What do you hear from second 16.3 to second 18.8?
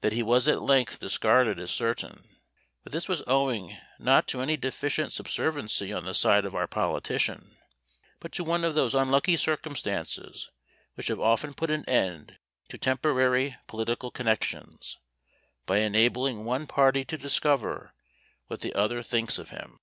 one party to discover what the